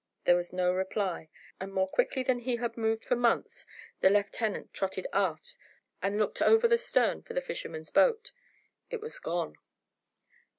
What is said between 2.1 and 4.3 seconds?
than he had moved for months, the